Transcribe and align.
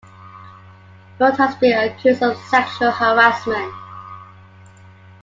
Nord 1.19 1.35
has 1.37 1.53
been 1.57 1.77
accused 1.77 2.23
of 2.23 2.35
sexual 2.45 2.89
harassment. 2.89 3.71